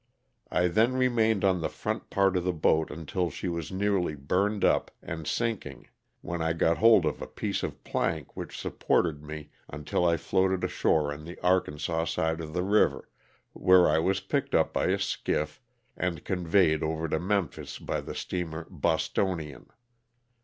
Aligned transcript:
I 0.49 0.67
then 0.67 0.93
remained 0.93 1.45
on 1.45 1.61
the 1.61 1.69
front 1.69 2.09
part 2.09 2.35
of 2.35 2.43
the 2.43 2.51
boat 2.53 2.89
until 2.89 3.29
she 3.29 3.47
was 3.47 3.71
nearly 3.71 4.15
burned 4.15 4.65
up 4.65 4.89
and 5.03 5.27
sinking, 5.27 5.89
when 6.21 6.41
I 6.41 6.53
got 6.53 6.79
hold 6.79 7.05
of 7.05 7.21
a 7.21 7.27
piece 7.27 7.61
of 7.61 7.83
plank 7.83 8.35
which 8.35 8.57
supported 8.59 9.21
me 9.21 9.51
until 9.69 10.03
I 10.03 10.17
floated 10.17 10.63
ashore 10.63 11.13
on 11.13 11.23
the 11.23 11.39
Arkansas 11.41 12.05
side 12.05 12.41
of 12.41 12.53
the 12.53 12.63
river, 12.63 13.11
where 13.53 13.87
I 13.87 13.99
was 13.99 14.21
picked 14.21 14.55
up 14.55 14.73
by 14.73 14.87
a 14.87 14.97
skiff 14.97 15.61
and 15.95 16.25
conveyed 16.25 16.81
over 16.81 17.07
to 17.07 17.19
Memphis 17.19 17.77
by 17.77 18.01
the 18.01 18.15
steamer 18.15 18.65
Bostonian." 18.71 19.67